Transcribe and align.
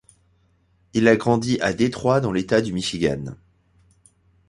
Il 0.93 1.07
a 1.07 1.15
grandi 1.15 1.59
à 1.61 1.73
Détroit 1.73 2.21
dans 2.21 2.31
l'État 2.31 2.59
du 2.63 2.73
Michigan. 2.73 3.35